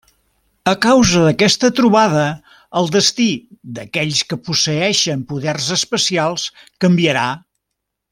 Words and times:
A 0.69 0.71
causa 0.85 1.19
d'aquesta 1.25 1.69
trobada, 1.79 2.23
el 2.81 2.89
destí 2.95 3.27
d'aquells 3.79 4.23
que 4.31 4.39
posseeixen 4.49 5.21
poders 5.33 5.69
especials 5.77 6.47
canviarà. 6.87 7.27